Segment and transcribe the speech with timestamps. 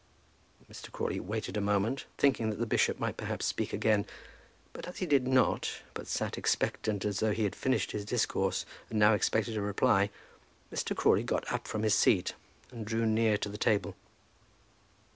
[0.67, 0.91] Mr.
[0.91, 4.07] Crawley waited a moment, thinking that the bishop might perhaps speak again;
[4.73, 8.65] but as he did not, but sat expectant as though he had finished his discourse,
[8.89, 10.09] and now expected a reply,
[10.73, 10.95] Mr.
[10.97, 12.33] Crawley got up from his seat
[12.71, 13.95] and drew near to the table.